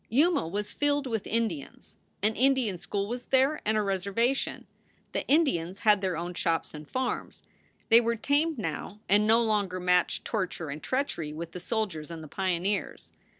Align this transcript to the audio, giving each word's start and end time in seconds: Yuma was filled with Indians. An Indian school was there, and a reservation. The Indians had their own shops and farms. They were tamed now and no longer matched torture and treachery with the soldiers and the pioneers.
Yuma 0.09 0.47
was 0.47 0.73
filled 0.73 1.05
with 1.05 1.27
Indians. 1.27 1.95
An 2.23 2.35
Indian 2.35 2.79
school 2.79 3.05
was 3.07 3.25
there, 3.25 3.61
and 3.65 3.77
a 3.77 3.83
reservation. 3.83 4.65
The 5.11 5.27
Indians 5.27 5.77
had 5.81 6.01
their 6.01 6.17
own 6.17 6.33
shops 6.33 6.73
and 6.73 6.89
farms. 6.89 7.43
They 7.89 8.01
were 8.01 8.15
tamed 8.15 8.57
now 8.57 9.01
and 9.07 9.27
no 9.27 9.43
longer 9.43 9.79
matched 9.79 10.25
torture 10.25 10.69
and 10.69 10.81
treachery 10.81 11.33
with 11.33 11.51
the 11.51 11.59
soldiers 11.59 12.09
and 12.09 12.23
the 12.23 12.27
pioneers. 12.27 13.13